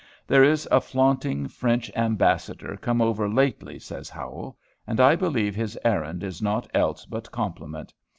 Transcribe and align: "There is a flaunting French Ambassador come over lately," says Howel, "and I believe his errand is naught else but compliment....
"There 0.25 0.43
is 0.43 0.67
a 0.71 0.81
flaunting 0.81 1.47
French 1.47 1.91
Ambassador 1.95 2.75
come 2.75 3.03
over 3.03 3.29
lately," 3.29 3.77
says 3.77 4.09
Howel, 4.09 4.57
"and 4.87 4.99
I 4.99 5.15
believe 5.15 5.53
his 5.53 5.77
errand 5.85 6.23
is 6.23 6.41
naught 6.41 6.67
else 6.73 7.05
but 7.05 7.29
compliment.... 7.29 7.93